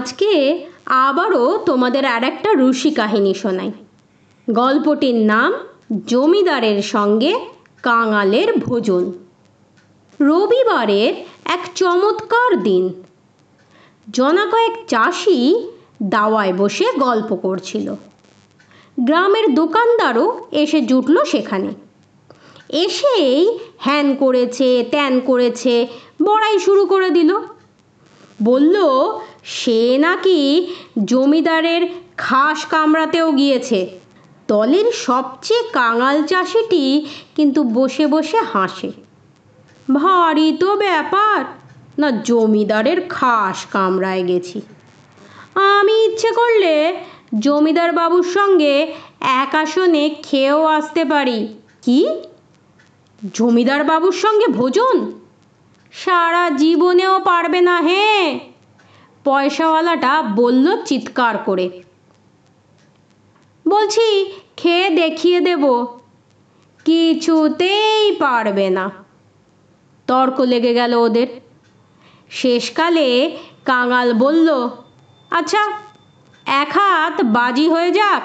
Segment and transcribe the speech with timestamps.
[0.00, 3.72] আজকে আবারও তোমাদের আর একটা ঋষি কাহিনী শোনাই।
[4.50, 5.54] গল্পটির নাম
[6.06, 7.40] জমিদারের সঙ্গে
[7.82, 9.12] কাঙালের ভোজন।
[10.20, 13.02] রবিবারের এক চমৎকার দিন।
[14.10, 15.68] জনা কয়েক চাষি
[16.02, 17.94] দাওয়ায় বসে গল্প করছিল।
[19.00, 21.68] গ্রামের দোকানদারও এসে জুটল সেখানে।
[22.68, 25.86] এসেই হ্যান করেছে, ত্যান করেছে,
[26.22, 27.36] বড়াই শুরু করে দিল।
[28.42, 28.76] বলল
[29.42, 30.68] সে নাকি
[31.04, 33.98] জমিদারের খাস কামড়াতেও গিয়েছে।
[34.48, 38.92] দলের সবচেয়ে কাঙাল চাষিটি কিন্তু বসে বসে হাসে।
[39.94, 41.44] ভারী তো ব্যাপার,
[41.98, 44.60] না জমিদারের খাস কামড়ায় গেছি।
[45.54, 46.96] আমি ইচ্ছে করলে
[47.38, 51.48] জমিদার বাবুর সঙ্গে এক আসনে খেয়েও আসতে পারি।
[51.82, 52.08] কি?
[53.34, 55.12] জমিদার বাবুর সঙ্গে ভোজন?
[55.92, 58.49] সারা জীবনেও পারবে না হ্যাঁ
[59.24, 61.82] পয়সাওয়ালাটা বলল চিৎকার করে।
[63.68, 65.86] বলছি, খেয়ে দেখিয়ে দেব।
[66.84, 68.90] কিছুতেই পারবে না।
[70.06, 71.26] তর্ক লেগে গেল ওদের।
[72.30, 74.68] শেষকালে কাঙাল বলল
[75.30, 75.72] আচ্ছা
[76.46, 78.22] এক হাত বাজি হয়ে যাক।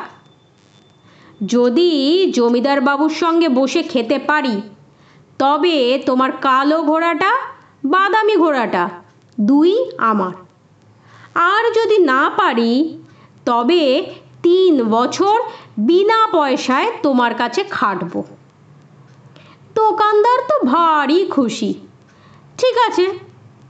[1.46, 1.90] যদি
[2.36, 4.62] জমিদার বাবুর সঙ্গে বসে খেতে পারি,
[5.40, 7.36] তবে তোমার কালো ঘোড়াটা,
[7.86, 8.90] বাদামি ঘোড়াটা,
[9.42, 10.34] দুই আমার।
[11.36, 13.04] আর যদি না পারি,
[13.46, 15.42] তবে তিন বছর
[15.78, 18.24] বিনা পয়সায় তোমার কাছে খাটব।
[19.76, 21.74] দোকানদার তো ভারী খুশি।
[22.58, 23.20] ঠিক আছে,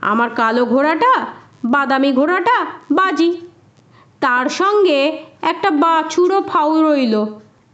[0.00, 1.26] আমার কালো ঘোড়াটা,
[1.64, 3.40] বাদামি ঘোড়াটা বাজি।
[4.20, 7.24] তার সঙ্গে একটা বাছুরও ফাউ রইল।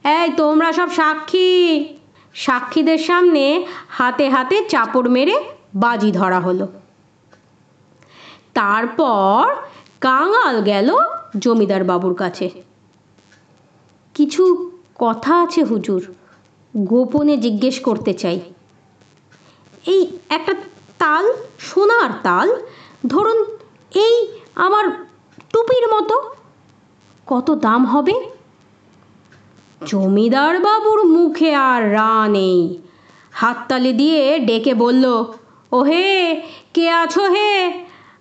[0.04, 1.84] এই, তোমরা সব সাক্ষী।
[2.34, 6.68] সাক্ষীদের সামনে হাতে হাতে চাপড় মেরে বাজি ধরা হলো।
[8.54, 9.54] তারপর
[10.02, 10.88] কাঙাল গেল
[11.38, 12.50] জমিদার বাবুর কাছে।
[14.14, 16.02] কিছু কথা আছে হুজুর,
[16.74, 18.40] গোপনে জিজ্ঞেস করতে চাই।
[19.86, 20.54] এই একটা
[20.98, 21.24] তাল,
[21.58, 22.48] সোনার তাল,
[23.06, 23.38] ধরুন
[23.94, 24.14] এই
[24.54, 24.84] আমার
[25.52, 26.16] টুপির মতো,
[27.26, 28.14] কত দাম হবে?
[29.86, 32.78] জমিদার বাবুর মুখে আর রা নেই।
[33.32, 35.04] হাততালি দিয়ে ডেকে বলল
[35.72, 36.42] ও হে
[36.74, 37.52] কে আছো হে?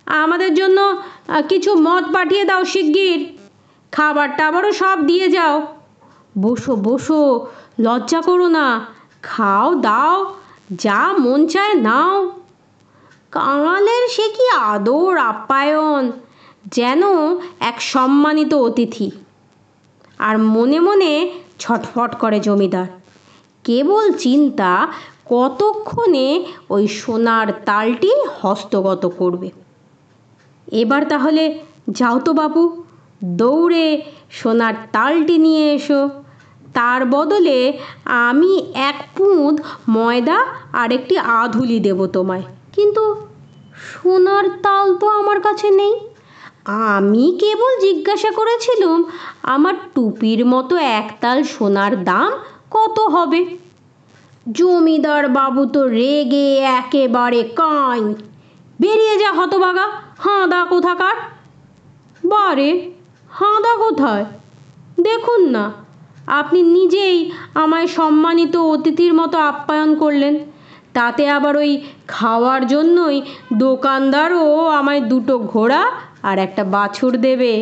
[0.05, 1.01] আমাদের জন্য
[1.49, 3.37] কিছু মদ পাঠিয়ে দাও শিগগির।
[3.91, 5.67] খাবার টাবারও সব দিয়ে যাও।
[6.41, 7.47] বসো বসো,
[7.79, 8.85] লজ্জা করো না।
[9.23, 10.35] খাও, দাও,
[10.71, 12.31] যা মন চায় নাও।
[13.31, 16.11] কাঙালের সে কি আদর আপ্যায়ন,
[16.65, 17.01] যেন
[17.59, 19.11] এক সম্মানিত অতিথি।
[20.19, 22.87] আর মনে মনে ছটফট করে জমিদার।
[23.63, 24.87] কেবল চিন্তা,
[25.29, 28.11] কতক্ষণে ওই সোনার তালটি
[28.41, 29.49] হস্তগত করবে?
[30.71, 31.59] এবার তাহলে
[31.89, 32.83] যাও তো বাবু,
[33.23, 34.01] দৌড়ে
[34.31, 36.09] সোনার তালটি নিয়ে এসো।
[36.73, 39.59] তার বদলে আমি এক পুঁত
[39.89, 42.43] ময়দা আর একটি আধুলি দেব তোমায়।
[42.73, 43.15] কিন্তু
[43.75, 45.93] সোনার তাল তো আমার কাছে নেই।
[46.65, 49.03] আমি কেবল জিজ্ঞাসা করেছিলাম,
[49.43, 52.31] আমার টুপির মতো একতাল সোনার দাম
[52.71, 53.57] কত হবে?
[54.51, 58.15] জমিদার বাবু তো রেগে একেবারে কাঁই।
[58.79, 59.91] বেরিয়ে যা হতবাগা।
[60.23, 61.17] হাঁদা কোথাকার?
[62.23, 62.69] বারে
[63.31, 64.25] হাঁদা কোথায়?
[65.01, 65.65] দেখুন না,
[66.39, 67.17] আপনি নিজেই
[67.53, 70.35] আমায় সম্মানিত অতিথির মতো আপ্যায়ন করলেন।
[70.93, 71.71] তাতে আবার ওই
[72.07, 73.17] খাওয়ার জন্যই
[73.65, 74.45] দোকানদারও
[74.79, 75.81] আমায় দুটো ঘোড়া
[76.29, 77.53] আর একটা বাছুর দেবে।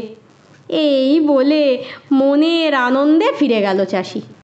[0.86, 1.64] এই বলে
[2.12, 4.22] মনের আনন্দে ফিরে গেল চাষি।